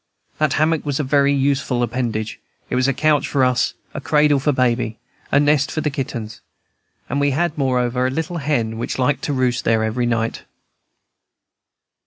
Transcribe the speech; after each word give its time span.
That 0.39 0.53
hammock 0.53 0.83
was 0.83 0.99
a 0.99 1.03
very 1.03 1.31
useful 1.31 1.83
appendage; 1.83 2.39
it 2.71 2.75
was 2.75 2.87
a 2.87 2.91
couch 2.93 3.27
for 3.27 3.43
us, 3.45 3.75
a 3.93 4.01
cradle 4.01 4.39
for 4.39 4.51
Baby, 4.51 4.97
a 5.31 5.39
nest 5.39 5.71
for 5.71 5.81
the 5.81 5.91
kittens; 5.91 6.41
and 7.07 7.19
we 7.19 7.29
had, 7.37 7.55
moreover, 7.55 8.07
a 8.07 8.09
little 8.09 8.37
hen, 8.37 8.79
which 8.79 8.95
tried 8.95 9.21
to 9.21 9.31
roost 9.31 9.63
there 9.63 9.83
every 9.83 10.07
night. 10.07 10.41